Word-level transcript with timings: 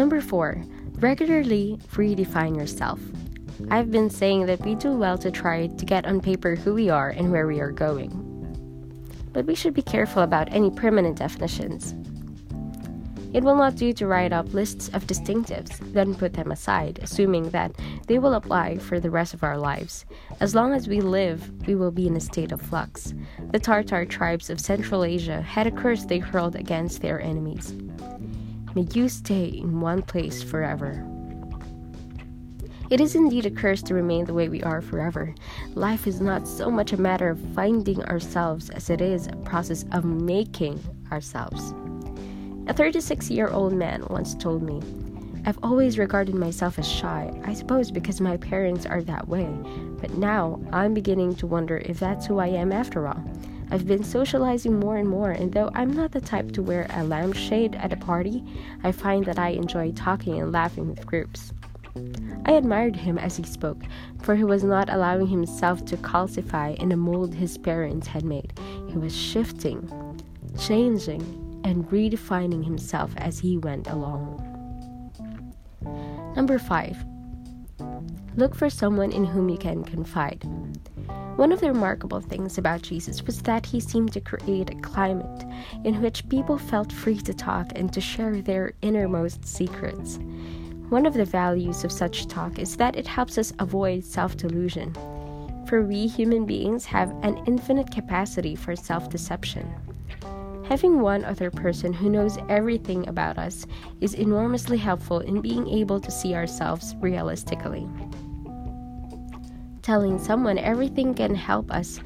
Number 0.00 0.22
four, 0.22 0.64
regularly 0.94 1.78
redefine 1.92 2.56
yourself. 2.56 2.98
I've 3.70 3.90
been 3.90 4.08
saying 4.08 4.46
that 4.46 4.62
we 4.62 4.74
do 4.74 4.92
well 4.92 5.18
to 5.18 5.30
try 5.30 5.66
to 5.66 5.84
get 5.84 6.06
on 6.06 6.22
paper 6.22 6.54
who 6.54 6.72
we 6.72 6.88
are 6.88 7.10
and 7.10 7.30
where 7.30 7.46
we 7.46 7.60
are 7.60 7.70
going. 7.70 8.08
But 9.34 9.44
we 9.44 9.54
should 9.54 9.74
be 9.74 9.82
careful 9.82 10.22
about 10.22 10.50
any 10.54 10.70
permanent 10.70 11.18
definitions. 11.18 11.94
It 13.34 13.44
will 13.44 13.56
not 13.56 13.76
do 13.76 13.92
to 13.92 14.06
write 14.06 14.32
up 14.32 14.54
lists 14.54 14.88
of 14.94 15.06
distinctives, 15.06 15.76
then 15.92 16.14
put 16.14 16.32
them 16.32 16.50
aside, 16.50 16.98
assuming 17.02 17.50
that 17.50 17.72
they 18.06 18.18
will 18.18 18.32
apply 18.32 18.78
for 18.78 19.00
the 19.00 19.10
rest 19.10 19.34
of 19.34 19.44
our 19.44 19.58
lives. 19.58 20.06
As 20.40 20.54
long 20.54 20.72
as 20.72 20.88
we 20.88 21.02
live, 21.02 21.66
we 21.66 21.74
will 21.74 21.90
be 21.90 22.06
in 22.06 22.16
a 22.16 22.20
state 22.20 22.52
of 22.52 22.62
flux. 22.62 23.12
The 23.50 23.60
Tartar 23.60 24.06
tribes 24.06 24.48
of 24.48 24.60
Central 24.60 25.04
Asia 25.04 25.42
had 25.42 25.66
a 25.66 25.70
curse 25.70 26.06
they 26.06 26.20
hurled 26.20 26.56
against 26.56 27.02
their 27.02 27.20
enemies. 27.20 27.74
May 28.74 28.86
you 28.92 29.08
stay 29.08 29.46
in 29.46 29.80
one 29.80 30.02
place 30.02 30.42
forever. 30.42 31.04
It 32.88 33.00
is 33.00 33.14
indeed 33.14 33.46
a 33.46 33.50
curse 33.50 33.82
to 33.82 33.94
remain 33.94 34.24
the 34.24 34.34
way 34.34 34.48
we 34.48 34.62
are 34.62 34.80
forever. 34.80 35.34
Life 35.74 36.06
is 36.06 36.20
not 36.20 36.46
so 36.46 36.70
much 36.70 36.92
a 36.92 37.00
matter 37.00 37.30
of 37.30 37.54
finding 37.54 38.04
ourselves 38.04 38.70
as 38.70 38.88
it 38.88 39.00
is 39.00 39.26
a 39.26 39.36
process 39.36 39.84
of 39.92 40.04
making 40.04 40.80
ourselves. 41.10 41.72
A 42.68 42.72
36 42.72 43.30
year 43.30 43.48
old 43.48 43.72
man 43.72 44.04
once 44.08 44.34
told 44.34 44.62
me, 44.62 44.80
I've 45.46 45.58
always 45.62 45.98
regarded 45.98 46.34
myself 46.34 46.78
as 46.78 46.86
shy, 46.86 47.32
I 47.44 47.54
suppose 47.54 47.90
because 47.90 48.20
my 48.20 48.36
parents 48.36 48.86
are 48.86 49.02
that 49.02 49.26
way, 49.26 49.48
but 50.00 50.14
now 50.14 50.60
I'm 50.72 50.94
beginning 50.94 51.34
to 51.36 51.46
wonder 51.46 51.78
if 51.78 51.98
that's 51.98 52.26
who 52.26 52.38
I 52.38 52.48
am 52.48 52.70
after 52.70 53.08
all. 53.08 53.24
I've 53.70 53.86
been 53.86 54.02
socializing 54.02 54.80
more 54.80 54.96
and 54.96 55.08
more, 55.08 55.30
and 55.30 55.52
though 55.52 55.70
I'm 55.74 55.92
not 55.92 56.10
the 56.10 56.20
type 56.20 56.52
to 56.52 56.62
wear 56.62 56.86
a 56.90 57.04
lampshade 57.04 57.76
at 57.76 57.92
a 57.92 57.96
party, 57.96 58.42
I 58.82 58.90
find 58.90 59.24
that 59.26 59.38
I 59.38 59.50
enjoy 59.50 59.92
talking 59.92 60.40
and 60.40 60.50
laughing 60.50 60.88
with 60.88 61.06
groups. 61.06 61.52
I 62.46 62.52
admired 62.52 62.96
him 62.96 63.18
as 63.18 63.36
he 63.36 63.44
spoke, 63.44 63.82
for 64.22 64.34
he 64.34 64.44
was 64.44 64.64
not 64.64 64.90
allowing 64.90 65.26
himself 65.26 65.84
to 65.86 65.96
calcify 65.96 66.76
in 66.80 66.92
a 66.92 66.96
mold 66.96 67.34
his 67.34 67.58
parents 67.58 68.06
had 68.06 68.24
made. 68.24 68.52
He 68.88 68.98
was 68.98 69.16
shifting, 69.16 69.88
changing, 70.58 71.22
and 71.64 71.88
redefining 71.90 72.64
himself 72.64 73.12
as 73.16 73.38
he 73.38 73.56
went 73.56 73.86
along. 73.86 74.46
Number 76.34 76.58
5. 76.58 77.04
Look 78.36 78.54
for 78.54 78.70
someone 78.70 79.12
in 79.12 79.24
whom 79.24 79.48
you 79.48 79.58
can 79.58 79.84
confide. 79.84 80.44
One 81.40 81.52
of 81.52 81.62
the 81.62 81.72
remarkable 81.72 82.20
things 82.20 82.58
about 82.58 82.82
Jesus 82.82 83.22
was 83.22 83.40
that 83.44 83.64
he 83.64 83.80
seemed 83.80 84.12
to 84.12 84.20
create 84.20 84.68
a 84.68 84.80
climate 84.82 85.46
in 85.84 86.02
which 86.02 86.28
people 86.28 86.58
felt 86.58 86.92
free 86.92 87.16
to 87.16 87.32
talk 87.32 87.72
and 87.74 87.90
to 87.94 88.00
share 88.02 88.42
their 88.42 88.74
innermost 88.82 89.46
secrets. 89.46 90.18
One 90.90 91.06
of 91.06 91.14
the 91.14 91.24
values 91.24 91.82
of 91.82 91.92
such 91.92 92.26
talk 92.26 92.58
is 92.58 92.76
that 92.76 92.94
it 92.94 93.06
helps 93.06 93.38
us 93.38 93.54
avoid 93.58 94.04
self 94.04 94.36
delusion, 94.36 94.92
for 95.66 95.80
we 95.80 96.06
human 96.06 96.44
beings 96.44 96.84
have 96.84 97.08
an 97.22 97.42
infinite 97.46 97.90
capacity 97.90 98.54
for 98.54 98.76
self 98.76 99.08
deception. 99.08 99.66
Having 100.68 101.00
one 101.00 101.24
other 101.24 101.50
person 101.50 101.94
who 101.94 102.10
knows 102.10 102.36
everything 102.50 103.08
about 103.08 103.38
us 103.38 103.64
is 104.02 104.12
enormously 104.12 104.76
helpful 104.76 105.20
in 105.20 105.40
being 105.40 105.66
able 105.68 106.00
to 106.00 106.10
see 106.10 106.34
ourselves 106.34 106.94
realistically. 107.00 107.88
Telling 109.82 110.18
someone 110.18 110.58
everything 110.58 111.14
can 111.14 111.34
help 111.34 111.70
us 111.70 112.00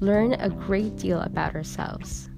learn 0.00 0.32
a 0.34 0.48
great 0.48 0.96
deal 0.96 1.20
about 1.20 1.54
ourselves. 1.54 2.28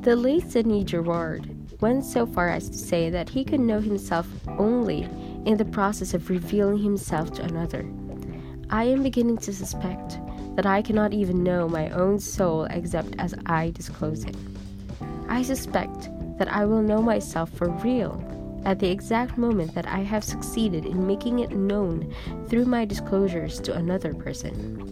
The 0.00 0.16
late 0.16 0.50
Sidney 0.50 0.84
Jourard 0.84 1.80
went 1.80 2.04
so 2.04 2.26
far 2.26 2.48
as 2.48 2.68
to 2.68 2.76
say 2.76 3.08
that 3.10 3.28
he 3.28 3.44
could 3.44 3.60
know 3.60 3.80
himself 3.80 4.26
only 4.58 5.02
in 5.46 5.56
the 5.56 5.64
process 5.64 6.12
of 6.12 6.28
revealing 6.28 6.78
himself 6.78 7.32
to 7.34 7.42
another. 7.42 7.88
I 8.70 8.84
am 8.84 9.02
beginning 9.04 9.38
to 9.38 9.52
suspect 9.52 10.18
that 10.56 10.66
I 10.66 10.82
cannot 10.82 11.12
even 11.12 11.44
know 11.44 11.68
my 11.68 11.90
own 11.90 12.18
soul 12.18 12.64
except 12.64 13.14
as 13.18 13.34
I 13.46 13.70
disclose 13.70 14.24
it. 14.24 14.36
I 15.28 15.42
suspect 15.42 16.10
that 16.38 16.52
I 16.52 16.64
will 16.64 16.82
know 16.82 17.00
myself 17.00 17.50
for 17.50 17.68
real 17.68 18.16
at 18.64 18.78
the 18.78 18.90
exact 18.90 19.36
moment 19.36 19.74
that 19.74 19.86
I 19.86 19.98
have 19.98 20.24
succeeded 20.24 20.86
in 20.86 21.06
making 21.06 21.40
it 21.40 21.50
known 21.50 22.12
through 22.48 22.64
my 22.64 22.84
disclosures 22.84 23.60
to 23.60 23.74
another 23.74 24.14
person. 24.14 24.90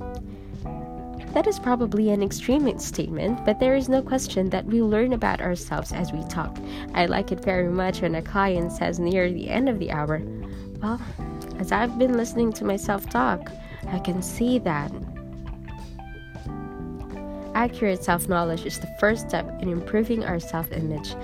That 1.33 1.47
is 1.47 1.61
probably 1.61 2.11
an 2.11 2.25
extreme 2.25 2.77
statement, 2.81 3.45
but 3.45 3.61
there 3.61 3.77
is 3.77 3.89
no 3.89 4.03
question 4.03 4.51
that 4.51 4.67
we 4.67 4.83
learn 4.83 5.13
about 5.13 5.41
ourselves 5.41 5.93
as 5.93 6.13
we 6.13 6.25
talk. 6.25 6.59
I 6.93 7.07
like 7.07 7.31
it 7.31 7.45
very 7.45 7.69
much 7.69 8.03
when 8.03 8.17
a 8.17 8.23
client 8.23 8.73
says 8.73 8.99
near 8.99 9.31
the 9.31 9.49
end 9.49 9.69
of 9.69 9.79
the 9.79 9.93
hour, 9.93 10.21
Well, 10.83 11.01
as 11.59 11.71
I've 11.71 11.99
been 11.99 12.17
listening 12.17 12.53
to 12.55 12.65
myself 12.65 13.09
talk, 13.09 13.53
I 13.89 14.01
can 14.01 14.23
see 14.23 14.59
that 14.61 14.91
Accurate 17.55 18.05
self 18.05 18.29
knowledge 18.29 18.65
is 18.65 18.79
the 18.79 18.95
first 18.99 19.29
step 19.29 19.47
in 19.61 19.69
improving 19.69 20.25
our 20.25 20.39
self 20.39 20.71
image. 20.73 21.15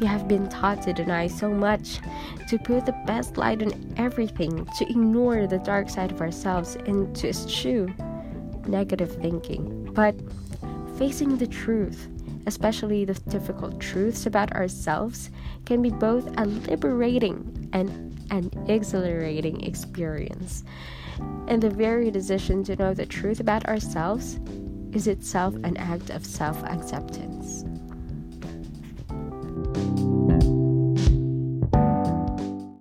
We 0.00 0.06
have 0.06 0.26
been 0.26 0.48
taught 0.48 0.82
to 0.82 0.92
deny 0.92 1.26
so 1.26 1.50
much, 1.50 1.98
to 2.48 2.58
put 2.58 2.86
the 2.86 2.96
best 3.06 3.36
light 3.36 3.62
on 3.62 3.94
everything, 3.96 4.66
to 4.78 4.88
ignore 4.88 5.46
the 5.46 5.58
dark 5.58 5.90
side 5.90 6.10
of 6.10 6.20
ourselves, 6.20 6.76
and 6.86 7.14
to 7.16 7.28
eschew 7.28 7.92
negative 8.66 9.14
thinking. 9.16 9.90
But 9.92 10.14
facing 10.96 11.36
the 11.36 11.46
truth, 11.46 12.08
especially 12.46 13.04
the 13.04 13.14
difficult 13.28 13.78
truths 13.78 14.26
about 14.26 14.52
ourselves, 14.52 15.30
can 15.66 15.82
be 15.82 15.90
both 15.90 16.26
a 16.38 16.46
liberating 16.46 17.68
and 17.72 18.18
an 18.30 18.50
exhilarating 18.68 19.62
experience. 19.62 20.64
And 21.46 21.62
the 21.62 21.70
very 21.70 22.10
decision 22.10 22.64
to 22.64 22.76
know 22.76 22.94
the 22.94 23.06
truth 23.06 23.38
about 23.38 23.66
ourselves 23.66 24.40
is 24.94 25.08
itself 25.08 25.54
an 25.64 25.76
act 25.76 26.10
of 26.10 26.24
self 26.24 26.62
acceptance. 26.64 27.64